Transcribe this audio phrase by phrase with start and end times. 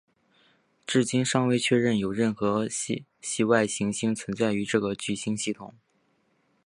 [0.87, 3.05] 至今尚未确认有任何系
[3.43, 5.75] 外行星存在于这个聚星系统。